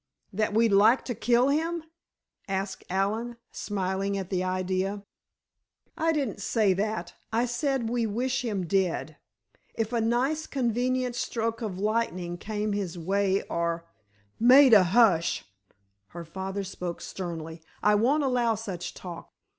[0.33, 1.83] "That we'd like to kill him?"
[2.47, 5.03] asked Allen, smiling at the idea.
[5.95, 9.17] "I didn't say that—I said we wish him dead.
[9.75, 13.85] If a nice, convenient stroke of lightning came his way, or——"
[14.39, 15.45] "Maida, hush!"
[16.07, 19.31] her father spoke sternly; "I won't allow such talk!